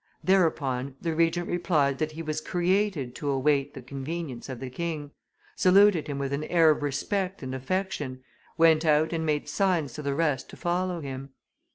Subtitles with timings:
[0.23, 5.11] Thereupon the Regent replied, that he was created to await the convenience of the king,
[5.55, 8.23] saluted him with an air of respect and affection,
[8.57, 11.33] went out and made signs to the rest to follow him.